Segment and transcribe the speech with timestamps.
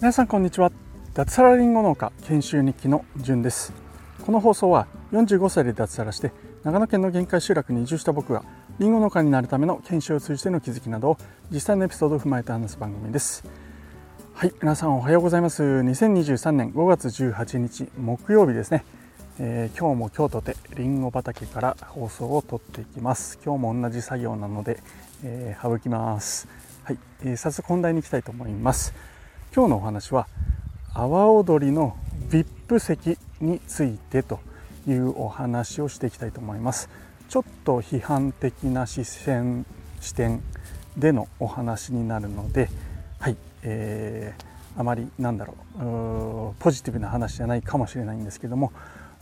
[0.00, 0.72] 皆さんこんにちは。
[1.14, 3.72] 脱サラリンゴ農家研修日記のじゅんです。
[4.26, 6.32] この放送は45歳で脱サラして
[6.64, 8.44] 長野県の限界集落に移住した僕が
[8.78, 11.18] リンゴ農家になるための研修を通じての気づきなどを
[11.50, 13.44] 実際のエピソードを踏まえて話す番組です。
[14.34, 15.62] はい皆さんおはようございます。
[15.62, 18.84] 2023年5月18日木曜日ですね、
[19.42, 23.38] えー、今日も今日とてりんご畑から放送を撮っていきます。
[23.42, 24.82] 今日も同じ作業なので、
[25.24, 26.46] えー、省きます。
[26.84, 28.92] はい、えー、早速本題に行きたいと思います。
[29.56, 30.28] 今日のお話は
[30.92, 31.96] 阿波踊りの
[32.28, 34.40] VIP 席についてと
[34.86, 36.90] いうお話をしていきたいと思います。
[37.30, 39.64] ちょっと批判的な視線
[40.02, 40.42] 視点
[40.98, 42.68] でのお話になるので
[43.18, 45.54] はい、えー、あまりなんだろ
[46.56, 48.72] うポジティブな話じゃないかもしれないんですけども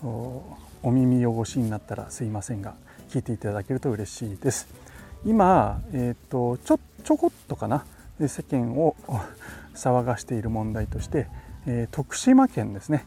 [0.02, 2.74] お耳汚しになったらすいませんが
[3.10, 4.68] 聞いていただけると嬉しいです。
[5.24, 7.84] 今、えーと、ちょちょこっとかな
[8.20, 8.94] 世間を
[9.74, 11.26] 騒がしている問題として、
[11.66, 13.06] えー、徳島県ですね。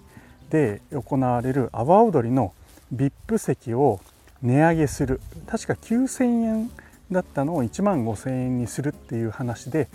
[0.50, 2.54] で行われる阿波踊りの
[2.94, 4.02] VIP 席を
[4.42, 5.22] 値上げする。
[5.48, 6.72] 確か9000円
[7.10, 9.88] だったのを1万5000円にするっていう話で、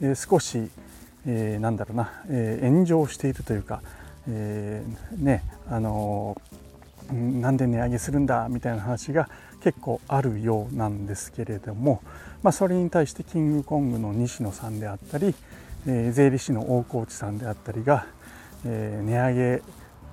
[0.00, 0.68] えー、少し、
[1.26, 3.82] えー、なんだろうな、え、炎上しているというか、
[4.28, 6.40] えー、ねあの、
[7.12, 9.28] なんで値上げするんだみたいな話が
[9.62, 12.02] 結構あるようなんですけれども、
[12.42, 15.34] まあ、それに対してキングコングの西野さんであったり、
[15.86, 18.06] えー、税理士の大河内さんであったりが、
[18.64, 19.62] えー、値上げ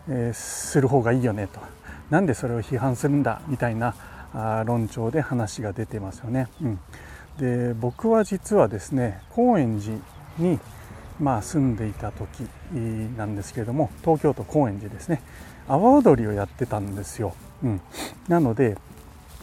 [0.09, 1.59] えする方がいいよねと
[2.09, 3.95] なんでそれを批判するんだみたいな
[4.33, 6.47] あ論調で話が出てますよね。
[6.61, 6.79] うん、
[7.39, 9.97] で僕は実はですね高円寺
[10.37, 10.59] に
[11.19, 12.47] まあ住んでいた時
[13.17, 15.21] なんですけれども東京都高円寺ですね
[15.67, 17.35] 阿波踊りをやってたんですよ。
[17.63, 17.81] うん、
[18.27, 18.77] なので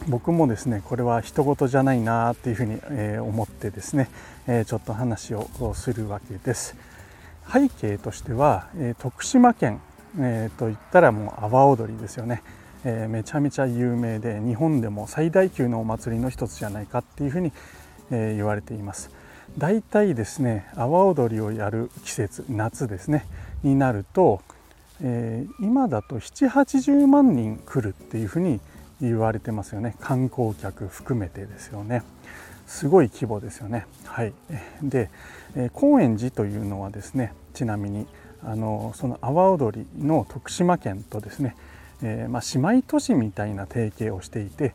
[0.07, 4.09] 僕もですねこれは人事じゃないなっていうふうに、え思ってですね、
[4.47, 6.75] えちょっと話をするわけです。
[7.51, 9.79] 背景としては、え徳島県
[10.17, 12.41] えー、と言ったらもう阿波踊りですよね、
[12.83, 17.51] えー、めちゃめちゃ有名で日本でも最大級のお祭りの一つじゃないかっていうふうに、
[18.11, 19.11] えー、言われています
[19.57, 23.25] 大体ですね阿波踊りをやる季節夏ですね
[23.63, 24.41] になると、
[25.01, 28.59] えー、今だと780万人来るっていうふうに
[29.01, 29.95] 言われてますよね。
[29.99, 32.03] 観光客含めてですよね。
[32.65, 33.85] すごい規模ですよね。
[34.05, 34.33] はい。
[34.81, 35.09] で、
[35.55, 38.07] え高円寺というのはですねちなみに
[38.43, 41.55] あのその阿波踊りの徳島県とですね、
[42.01, 42.41] えー、まあ、
[42.71, 44.73] 姉妹都市みたいな提携をしていて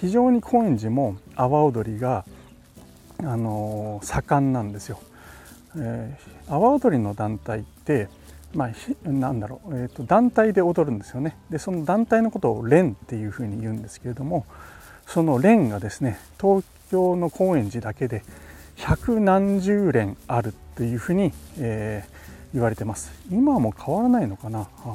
[0.00, 2.24] 非常に高円寺も阿波踊りが、
[3.20, 5.00] あの盛んなんですよ。
[5.76, 8.08] えー、阿波踊りの団体って、
[8.54, 11.36] まあ、なんだろう、えーと、団体で踊るんですよね。
[11.50, 14.44] でその団体のことを連っていうふうに言うんですけれども
[15.06, 18.22] その連がですね東京の高円寺だけで
[18.76, 24.94] 百何十連あるっていうふうに、えー、言われてます今はもう変わらないのかな、はあ、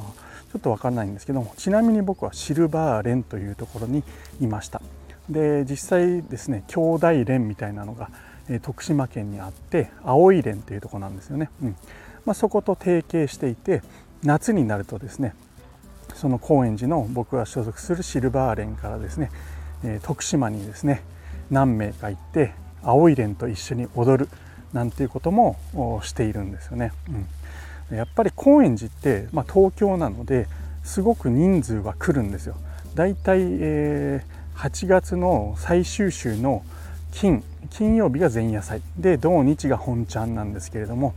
[0.51, 4.03] ちょっと分からないんですけどもちなみに僕はシルバーレンというところに
[4.41, 4.81] いました
[5.29, 8.09] で実際ですね兄弟連みたいなのが、
[8.49, 11.75] え徳島県にあって青い連というとこなんですよね、うん
[12.25, 13.81] まあ、そこと提携していて
[14.23, 15.35] 夏になるとですね
[16.13, 19.29] その高円寺の僕が所属するシルバー連からですね、
[19.83, 21.03] え徳島にですね
[21.51, 24.29] 何名か行って青い連と一緒に踊る
[24.73, 25.57] なんていうことも
[26.03, 26.91] しているんですよね。
[27.09, 27.27] うん
[27.91, 30.47] やっぱり高円寺って、まあ、東京なので
[30.83, 32.55] すごく人数は来るんですよ。
[32.95, 36.63] だいたい、えー、8月の最終週の
[37.11, 38.81] 金金曜日が前夜祭。
[38.97, 41.13] で土日が本ちゃんなんですけれども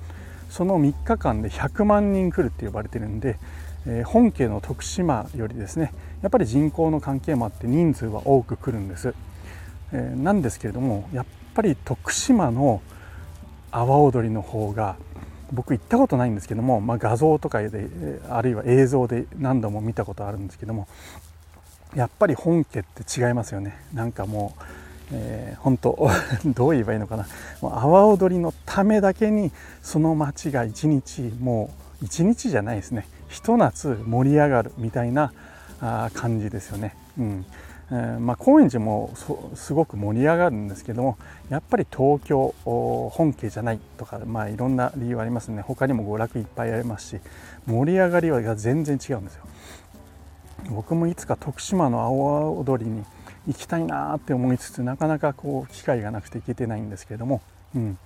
[0.50, 3.38] その3日間で100万人来るって呼ばれてるんで、
[3.86, 9.14] えー、本家の徳島よりですねやっぱり人口の関係もあって人数は多く来るんです、
[9.92, 12.82] えー、なんですけれどもやっぱり徳島の
[13.70, 14.96] 阿波踊りの方が
[15.52, 17.88] 僕行ったことないんですけども、まあ、画像とかで
[18.28, 20.88] あるいは映像で何度も見たことあるんですけども
[21.94, 23.76] やっぱり本家って違いますよね。
[23.92, 24.62] なんかもう、
[25.12, 26.08] えー、本当
[26.46, 27.26] どう言えばいいのかな。
[27.60, 29.50] もう阿波踊りのためだけに
[29.82, 31.70] その街が一日も
[32.02, 33.06] う一日じゃないですね。
[33.28, 35.32] ひと夏盛り上がるみたいな
[35.80, 36.94] あ感じですよね。
[37.18, 37.46] うん。
[37.92, 39.12] えー、まあ、高円寺も
[39.54, 45.62] すごく盛り上がるんですけどもやっぱり東京本家じゃないとか、まあ、いろんな理由ありますね。
[45.62, 47.20] 他にも娯楽いっぱいありますし
[47.66, 49.44] 盛り上がりが全然違うんですよ。
[50.68, 53.04] 僕もいつか徳島の青踊りに
[53.46, 57.40] 行きたいなって思いつつなかなかこう機会がなくて行けてないんですけれども、
[57.74, 57.98] うん、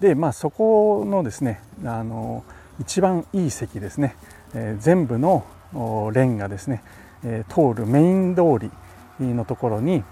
[0.00, 2.44] でまあそこのですねあの
[2.80, 4.16] 一番いい席ですね、
[4.54, 5.44] えー、全部の
[6.12, 6.82] レンがですね、
[7.24, 8.42] えー、通るメイン通
[9.20, 10.04] りのところに、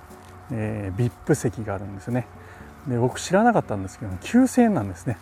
[0.51, 2.27] えー、VIP 席があるんですね。
[2.87, 5.19] で僕知らなかったんですけど9000円なんですね。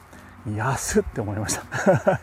[0.57, 2.21] 安って思いました。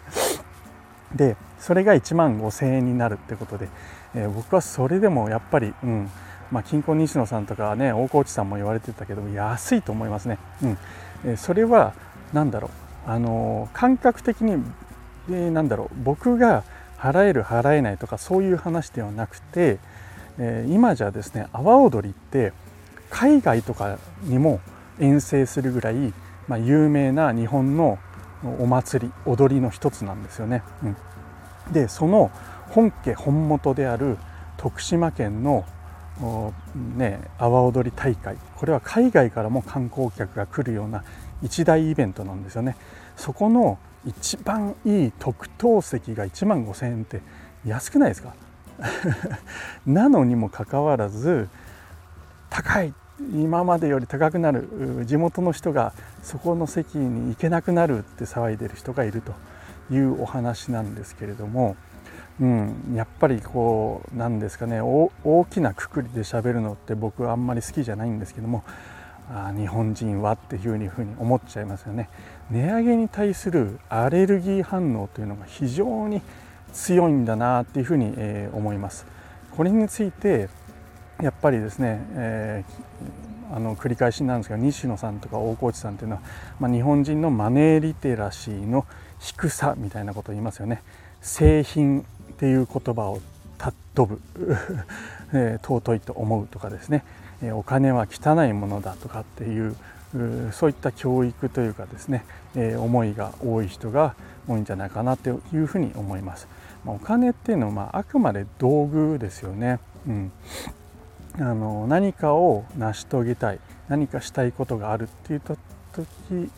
[1.15, 3.69] でそれが1万5000円になるってことで、
[4.13, 6.09] えー、僕はそれでもやっぱり、うん。
[6.51, 10.77] まあ、金婚西野さんとかね大河内さんも言われてたけど安いと思いますね、うん。
[11.25, 11.93] えー、それは
[12.33, 12.69] 何だろ
[13.07, 14.63] う、あのー、感覚的に、
[15.29, 15.89] えー、なんだろう。
[16.03, 16.63] 僕が
[16.99, 19.79] 払える払えないとかそういう話ではなくて、
[20.37, 22.53] えー、今じゃですね阿波踊りって
[23.09, 24.59] 海外とかにも
[24.99, 26.13] 遠征するぐらい、
[26.47, 27.99] まあ、有名な日本の
[28.59, 30.63] お祭り踊りの一つなんですよね。
[30.83, 30.95] うん、
[31.73, 32.31] でその
[32.69, 34.17] 本家本元である
[34.57, 35.65] 徳島県の
[36.97, 41.03] ね、阿波踊り大会これは海外からも観光客が来るような
[41.41, 42.77] 一大イベントなんですよね。
[43.17, 47.21] そこの一番いい特等席が1万5000円って
[47.65, 48.33] 安くないですか？
[49.85, 51.49] なのにもかかわらず
[52.49, 52.93] 高い
[53.33, 59.33] 今までより高くなる地元の人がそこの席に行けなくなるって騒いでる人がいると
[59.93, 61.77] いうお話なんですけれども、
[62.41, 65.11] うん、やっぱりこうなんですかね大
[65.49, 68.63] きなくくりで喋るのって僕はあんまり好きじゃないんですけども
[69.29, 72.09] あ日本人はっていうふうに思っちゃいますよね。
[72.51, 76.21] 値上げに対するアレルギー反応というのが非常に
[76.73, 79.05] 強いんだなっていうふうに、え思います。
[79.55, 80.49] これについて
[81.21, 86.21] やっぱりですね、えー、あの繰り返しなんですが西野さんとか大河内さんっていうのは、
[86.59, 88.85] まあ、日本人のマネーリテラシーの
[89.19, 90.83] 低さみたいなことを言いますよね。
[91.21, 92.03] 製品っ
[92.37, 93.21] ていう言葉を
[93.57, 94.21] 尊ぶ、
[95.33, 97.03] え ー、尊いと思うとかですね、
[97.41, 99.75] え、お金は汚いものだとかっていう
[100.51, 102.25] そういった教育というかですね、
[102.55, 104.15] えー、思いが多い人が
[104.47, 106.47] 多いんじゃないかなというふうに思います。
[106.85, 109.79] まあ、お金っていうのは、まあ、あくまで道具ですよね。
[110.07, 110.31] うん
[111.39, 113.59] あの何かを成し遂げたい
[113.89, 115.57] 何かしたいことがあるっていう時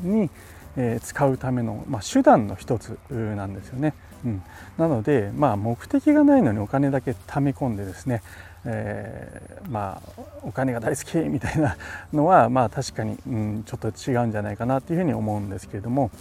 [0.01, 0.29] に、
[0.75, 3.93] えー、使うための、まあ、手段の一つなんですよね。
[4.25, 4.43] うん、
[4.77, 8.23] なので、まあ、目的がないのにお金だけ貯め込んでですね、
[8.65, 11.77] えー、まあ、お金が大好きみたいな
[12.13, 16.11] のは、 まあ、確かに、うん、ちょっと違うんじゃないかなというふうに思うんですけれども、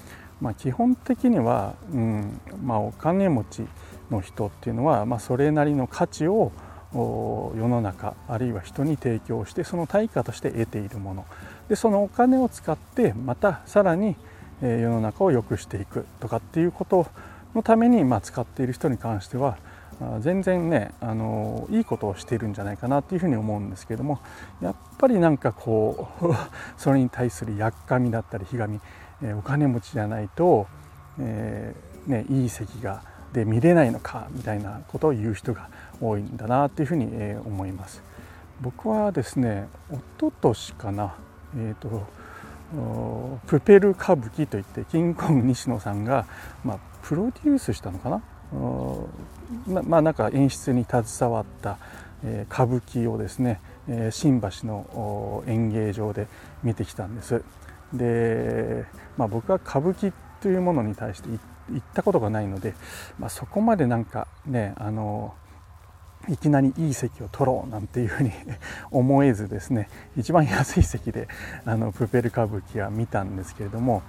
[0.40, 3.66] まあ、基本的には、うんまあ、お金持ち
[4.10, 6.52] の人っていうのは、まあ、それなりの価値を
[6.92, 11.24] 世の中あるいは人に提供してその対価として得ているもの。
[11.68, 14.16] でそのお金を使ってまたさらに
[14.62, 16.06] 世の中を良くしていく。
[16.20, 17.06] とかっていうこと
[17.54, 19.58] のためにまあ使っている人に関しては
[20.20, 24.20] 全然ねあのいいことをしているんじゃないかなっていうふうに思うんですけども
[24.60, 26.34] やっぱりなんかこう
[26.76, 28.80] それに対するやっかみだったりひがみ、
[29.22, 30.66] えお金持ちじゃないと、
[31.18, 33.02] えー、ね、いい席が
[33.32, 35.68] で見れないのかみたいなことを言う人が
[36.00, 37.06] 多いんだなっていうふうに、
[37.44, 38.02] 思います。
[38.60, 41.14] 僕はですね一昨年かな、
[41.56, 42.06] えーと、
[43.46, 46.26] プペル歌舞伎といってキングコング西野さんが、
[46.64, 48.22] まあ、プロデュースしたのかな？
[49.66, 51.78] ままあなんか演出に携わった、
[52.24, 53.60] えー、歌舞伎をですね、
[54.10, 56.26] 新橋の演芸場で
[56.62, 57.42] 見てきたんです。
[57.92, 58.84] で、
[59.16, 61.40] まあ、僕は歌舞伎というものに対して行
[61.78, 62.74] ったことがないので、
[63.18, 65.34] まあ、そこまでなんかねあの
[66.28, 68.32] いきなりいい席を取ろうなんていうふうに
[68.90, 71.28] 思えずですね一番安い席で
[71.64, 74.02] あのプペル歌舞伎は見たんですけれども、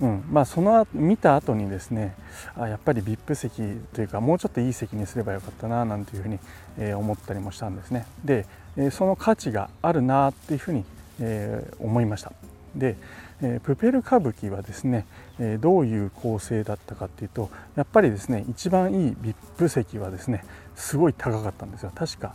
[0.00, 2.14] うんまあ、その見た後にですね
[2.56, 3.62] あやっぱり VIP 席
[3.92, 6.38] というかもうちょっといい席にすればよかったななんていうふうに、
[6.78, 8.06] えー、思ったりもしたんですね。
[8.24, 10.84] で、えー、その価値があるなっていうふうに、
[11.20, 12.32] えー、思いました。
[12.74, 12.96] で、
[13.40, 15.06] えプペル歌舞伎はですね、
[15.38, 19.16] えどういう構成だったかっていうとやっぱりですね一番いい
[19.58, 20.44] VIP 席はですね
[20.76, 22.34] すごい高かったんですよ確か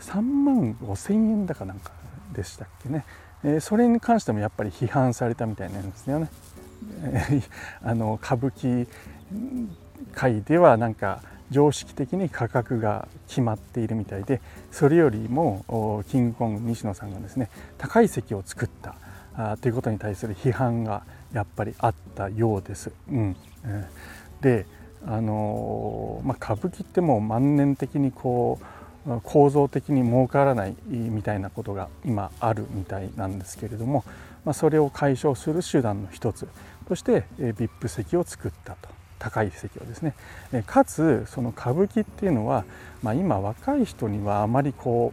[0.00, 1.92] 3万5千円だかなんか
[2.32, 3.04] でしたっけね、
[3.44, 6.28] えそれに関してもやっぱり批判されたみたいなんですよね。
[7.02, 7.42] え
[7.82, 8.86] あの歌舞伎
[10.12, 14.40] 界ではなんか常識的に価格が決まっているみたいで
[14.72, 18.96] それよりもキングコング西野さんがですね高い席を作った
[19.34, 21.02] あということに対する批判が
[21.32, 22.90] やっぱりあったようです。
[23.10, 23.36] うん、
[24.40, 24.66] で
[25.08, 28.58] あのまあ、歌舞伎ってもう万年的にこ
[29.06, 34.04] う構造的に儲からないみたいなことが今あるみたいなんですけれども、
[34.44, 36.48] まあ、それを解消する手段の一つ
[36.88, 38.96] として VIP 席を作ったと。
[39.18, 40.14] 高い席をですね。
[40.66, 42.64] かつその歌舞伎っていうのは、
[43.02, 45.12] まあ、今若い人にはあまりこ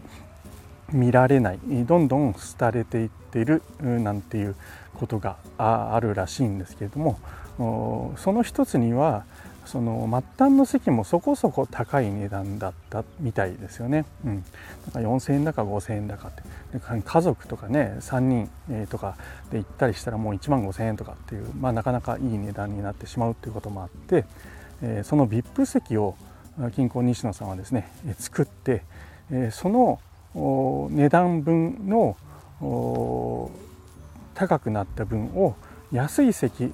[0.91, 4.55] う見られないどんどん廃れていっているなんていう
[4.95, 9.25] ことがあるらしいんですけれどもその一つには
[9.65, 14.05] その末端の席もそこそこ高い値段だったみたいですよね。
[14.25, 14.43] うん、
[14.85, 16.43] だから4000円だか5000円だかって
[17.03, 18.49] 家族とかね3人
[18.87, 19.15] とか
[19.51, 24.25] で行ったりしたらもう1万5000円とかっていう、まあ、なかなかいい値段になってしまうということもあって、
[24.81, 26.15] えその VIP 席を
[26.75, 27.89] 近郊西野さんはですね
[28.19, 28.83] 作って、
[29.31, 29.99] えその
[30.91, 32.17] 値段分の
[34.33, 35.55] 高くなった分を
[35.91, 36.73] 安い席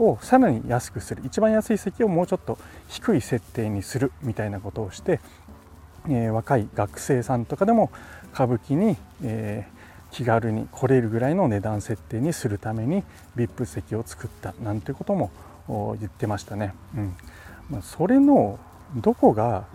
[0.00, 5.20] をさらに安くする一番安い席をもうちょっと低い設定にするみたいなことをして、
[6.08, 7.90] えー、若い学生さんとかでも
[8.32, 13.04] 歌舞伎に、えー、気軽に来れるぐらいの値段設定にするために
[13.36, 15.30] VIP 席を作ったなんてことも
[15.68, 16.74] 言ってましたね。
[16.96, 17.16] うん
[17.70, 18.58] ま、それの
[18.96, 19.66] どこが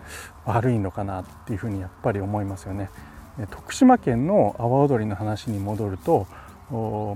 [0.43, 2.89] 悪いのかなっていうふうにやっぱり思いますよね。
[3.51, 6.27] 徳島県の阿波踊りの話に戻ると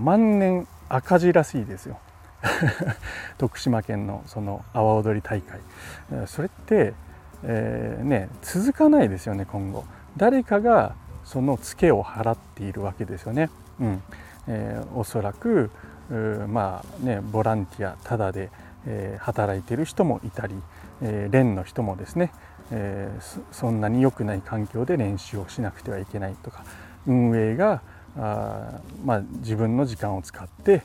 [0.01, 1.97] 万年赤字らしいですよ。
[3.37, 5.59] 徳島県のその阿波踊り大会。
[6.27, 6.93] それって、
[7.43, 9.85] えー、ね続かないですよね今後。
[10.17, 14.03] 誰かがそのツケを払っているわけですよね、うん。
[14.47, 15.69] えー、おそらく
[16.47, 18.49] まあねボランティアただで、
[18.87, 20.55] えー、働いている人もいたり、
[21.01, 22.31] えー、連の人もですね、
[22.71, 26.63] えー、そんなに良くない環境で練習をしなくてはいけないとか
[27.05, 27.81] 運営が
[28.17, 30.83] あ、まあ、自分の時間を使って、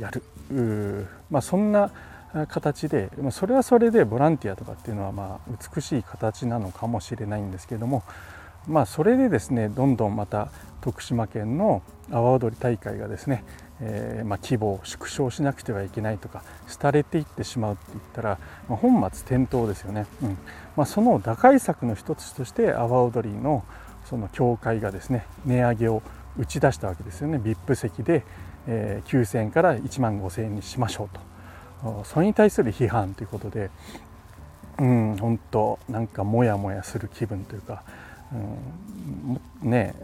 [0.00, 1.06] やる。
[1.30, 1.90] まあ、そんな
[2.48, 8.02] 形でそれはそれでボランティアとかっていうのはまあ美しい形なのかもしれないんですけども
[8.66, 10.48] まあそれでですねどんどんまた
[10.80, 13.44] 徳島県の阿波踊り大会がですね、
[13.80, 16.42] えー、ま規模を縮小しなくてはいけないとか
[16.80, 18.38] 廃れていってしまうって言ったら、
[18.68, 20.38] まあ、本末転倒ですよね、うん。
[20.76, 23.64] まあ、その打開策の一つとして阿波踊りの
[24.04, 26.02] その協会がですね値上げを
[26.38, 27.38] 打ち出したわけですよね。
[27.38, 28.24] VIP 席で、
[28.66, 31.32] え、9000円から1万5000円にしましょうと。
[32.04, 33.70] それに対する批判ということで
[34.78, 37.82] うん本当なんかモヤモヤする気分というか、
[39.62, 39.94] うん、ね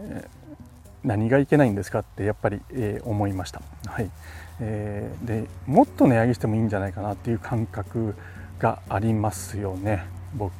[1.03, 4.11] 何がいけないんですかってやっぱり、え、思いました、はい。
[4.59, 8.15] えー、でもっと値上げしてもいいんじゃないかなっていう感覚
[8.59, 10.03] がありますよね。
[10.35, 10.51] 僕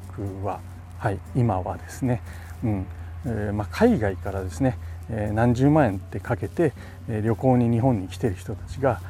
[0.45, 0.61] は、
[0.97, 2.21] はい、今はですね、
[2.63, 2.85] うん。
[3.25, 4.77] えーまあ、海外からですね
[5.09, 6.73] 何十万円ってかけて、
[7.07, 9.01] 旅行に日本に来てる人たちが、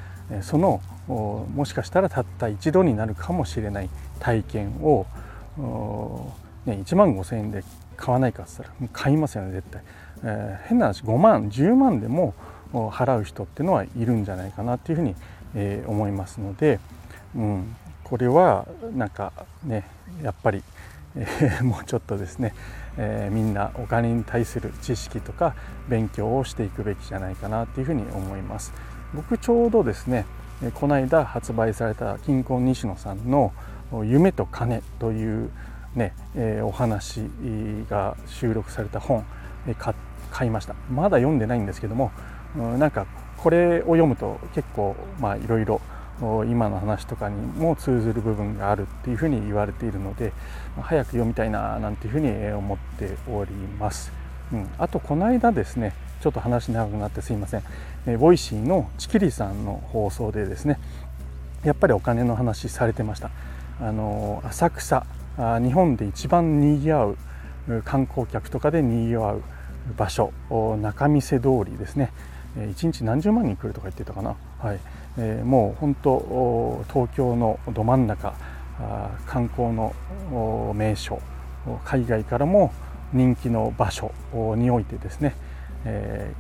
[0.42, 3.90] そのもしかしたらたった一度になるかもしれない
[4.20, 5.06] 体験を、
[6.66, 7.64] ね、1万5,000円で
[7.98, 9.82] 買わないかっつったら買いますよね絶対、
[10.68, 12.34] 変な話5万10万でも
[12.72, 15.16] 払う人っていうのはいるんじゃないかなっていうふうに、
[15.88, 16.80] 思いますので、
[18.04, 19.86] これはなんかね
[20.24, 20.64] やっぱり、
[21.64, 22.54] もうちょっとですね、
[23.02, 25.56] えー、みんなお金に対する知識とか
[25.88, 28.74] 勉強をしていくべきじゃないかなっていうふうに思います。
[29.14, 30.26] 僕ちょうどですね
[30.76, 33.54] この間発売された金婚西野さんの
[34.06, 35.50] 「夢と金」という
[35.96, 37.22] ね、えー、お話
[37.90, 39.24] が収録された本、
[39.66, 39.76] え、
[40.30, 40.76] 買いました。
[40.92, 42.12] まだ読んでないんですけども、
[42.58, 45.80] うん、なんかこれを読むと結構まあいろいろ
[46.48, 50.34] 今の話とかにも通ずる部分があるっていうふうに言われているので
[50.82, 54.12] 早く読みたいななんていうふうに思っております。
[54.52, 57.64] うん、あとこの間ですねちょっと話長くなってすいません、
[58.08, 60.80] え Voicy のちきりんさんの放送でですね
[61.64, 63.30] やっぱりお金の話されてました。
[63.82, 65.06] あの浅草
[65.38, 67.18] 日本で一番にぎわう
[67.86, 69.44] 観光客とかでにぎわう
[69.96, 70.34] 場所
[70.82, 72.12] 仲見世通りですね。
[72.58, 74.80] 1日何十万人来るとか言ってたかな、はい。
[75.18, 78.34] えー、もう本当東京のど真ん中
[79.26, 79.94] 観光の
[80.76, 81.22] 名所
[81.84, 82.72] 海外からも
[83.14, 84.14] 人気の場所
[84.56, 85.36] においてですね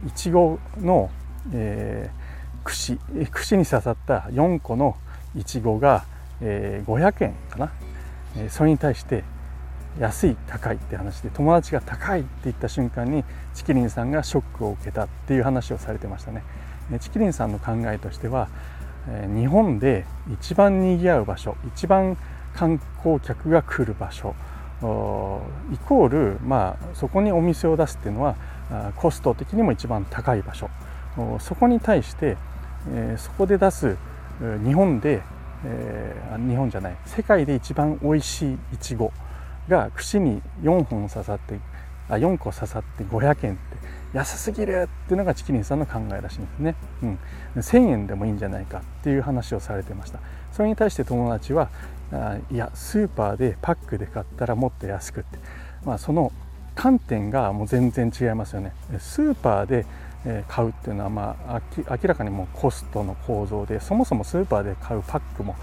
[0.07, 1.09] いちごの、
[1.53, 2.97] えー、串
[3.31, 4.95] 串に刺さった4個の
[5.35, 6.05] いちごが、
[6.41, 7.71] えー、500円かな、
[8.37, 9.23] えー、それに対して
[9.99, 13.23] 安い高いって話で友達が高いって言った瞬間に
[13.53, 16.43] チキリンさんがショックを受けたっていう話をされてましたね。
[16.99, 18.47] チキリンさんの考えとしては
[19.35, 22.17] 日本で一番にぎわう場所一番
[22.55, 24.35] 観光客が来る場所
[24.81, 28.35] イコール、まあ、そこにお店を出すっていうのは
[28.95, 30.69] コスト的にも一番高い場所。
[31.39, 32.37] そこに対して、
[33.17, 33.97] そこで出す
[34.63, 35.21] 日本で、
[36.47, 39.11] 日本じゃない世界で一番美味しいいちご
[39.67, 41.59] が串に4本刺さって
[42.07, 43.78] あ4個刺さって500円って
[44.13, 47.19] 安すぎるっていうのがチキリンさんの考えらしいんですね、うん、
[47.55, 50.19] 1000円でもいいんじゃないかっていう話をされてました。
[50.51, 51.69] それに対して友達は
[52.11, 55.37] あいやスーパーでパックで買ったらもっと安くって、
[55.85, 56.31] まあ、その
[56.75, 58.73] 観点がもう全然違いますよね。
[58.99, 59.85] スーパーで
[60.47, 65.55] 買うっていうのはまあ明らかにもうコストの構造でそもそもスーパーで買うパックも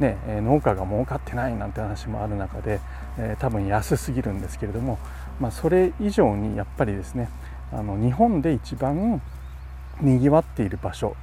[0.00, 2.80] ね、農家が儲かってないなんて話もある中で、
[3.16, 4.98] えー、多分安すぎるんですけれども、
[5.38, 7.28] まあ、それ以上にやっぱりですね
[7.74, 9.20] あの日本で一番
[10.00, 11.16] にぎわっている場所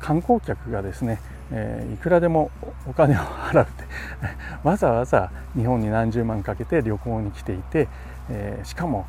[0.00, 2.50] 観光客がですね、えー、いくらでも
[2.86, 3.84] お金を払うって
[4.64, 7.88] わざわざ日本に何十万かけて旅行に来ていて、
[8.30, 9.06] えー、しかも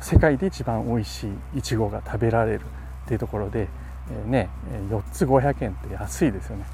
[0.00, 2.60] 世界で一番美味しいいちごが食べられる
[3.04, 3.68] っていうところで、
[4.10, 4.48] えー、ね
[4.90, 6.64] 4つ500円って安いですよね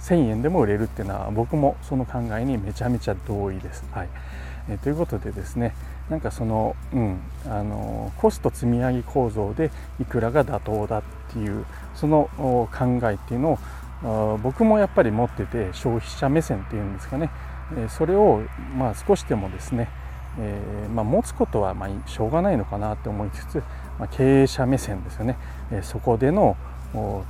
[0.00, 3.84] 1000円でも売れるっていうのは僕もその考えにめちゃめちゃ同意です。
[3.92, 4.08] はい
[4.68, 5.74] えー、ということでですね
[6.10, 12.68] なんかその,、うん、あのコスト積み上げ構造でいくらが妥当だっていうその考
[13.10, 13.58] えっていうの
[14.02, 17.30] を僕もやっぱり持ってて消費者目線っていうんですかね。
[17.88, 18.42] それを
[18.76, 19.90] まあ少しでもですね、
[20.38, 23.62] えー、まあ、持つことはまあしょうがないのかなって思いつつ、
[23.98, 25.36] まあ、経営者目線ですよね、
[25.82, 26.56] そこでの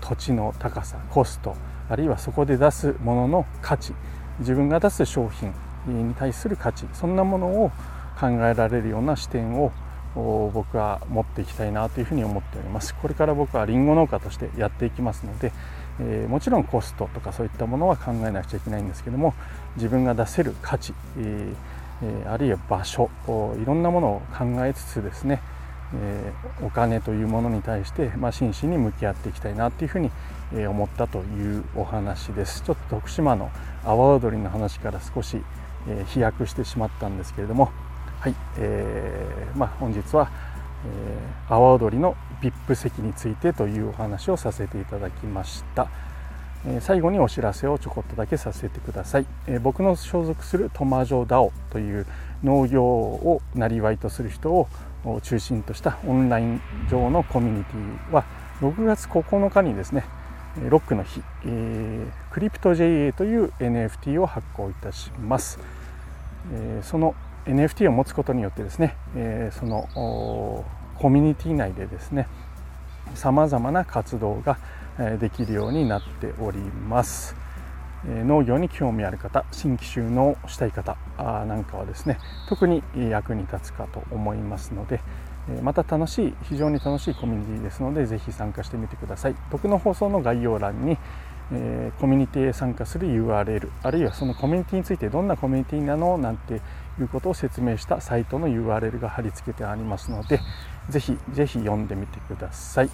[0.00, 1.56] 土地の高さコスト
[1.88, 3.94] あるいはそこで出すものの価値
[4.38, 5.52] 自分が出す商品
[5.87, 7.73] に対する価値そんなものを
[8.18, 9.72] 考えられるような視点を
[10.14, 12.94] 僕は持っていきたいなというふうに思っております。
[12.94, 15.52] これから僕はりんご農家としてやっていきますので、
[16.00, 19.34] えー、もちろんコストとかそういったものは考えなくちゃいけないんですけども
[19.76, 23.10] 自分が出せる価値、えー、あるいは場所
[23.60, 25.40] いろんなものを考えつつですね、
[25.94, 30.10] えー、お金というものに対して、まあ、真摯に向き合っていきたいなというふうに
[30.52, 32.62] 思ったというお話です。
[32.62, 33.50] ちょっと徳島の
[33.84, 35.42] 阿波踊りの話から少し
[36.06, 37.70] 飛躍してしまったんですけれども
[38.20, 40.28] はい、えー、まあ、本日は、
[40.84, 45.88] えー、阿波踊りの VIP 席についてというお話をさせていただきました、
[46.66, 52.06] えー、最後にお知らせをちょこっとだけさせてください、えー、僕の所属するトマジョダオという
[52.42, 54.68] 農業をなりわいとする人を
[55.22, 56.60] 中心としたオンライン
[56.90, 58.25] 上のコミュニティは
[58.60, 60.04] 6月9日にですね
[60.68, 65.60] ロックの日、えー、クリプト JA という NFT を発行いたします、
[66.52, 67.14] えー、その
[67.48, 69.88] NFT を持つことによってですね、え、その
[70.98, 72.28] コミュニティ内でですね
[73.14, 74.58] さまざまな活動が
[75.18, 77.34] できるようになっております。
[78.06, 85.00] 農業に興味ある方新規収納したい方なんかはですね特に役に立つかと思いますので
[85.62, 90.96] また楽しい非常に楽しいコミュニティですのでぜひ参加してみてください僕の放送の概要欄に
[91.52, 96.61] えー、コミュニティへ参加する URL あるいはそのコミュニティについてどんなコミュニティなのなんて
[97.00, 100.40] いうことを説明したサイトの URL が貼り付けてありますので
[100.90, 102.90] ぜひぜひ読んでみてください、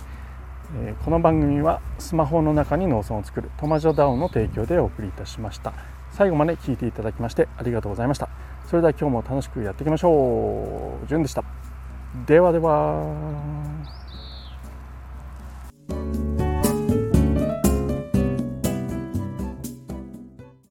[0.76, 5.72] えー、この番組はスマホの中に農村を作るトマジョダウンの提供でお送りいたしました。
[6.14, 8.28] 最後まで聞いていただきましてありがとうございました。
[8.66, 11.08] それでは今日も楽しくやっていきましょう。
[11.08, 11.42] じゅんでした。
[12.26, 13.14] ではでは